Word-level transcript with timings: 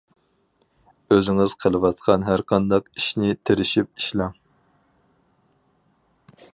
ئۆزىڭىز 1.15 1.53
قىلىۋاتقان 1.65 2.25
ھەرقانداق 2.29 2.89
ئىشنى 3.01 3.37
تىرىشىپ 3.51 3.93
ئىشلەڭ. 3.93 4.35